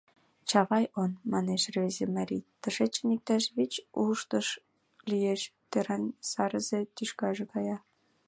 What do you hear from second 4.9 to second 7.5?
лиеш, тӧран сарзе тӱшкаже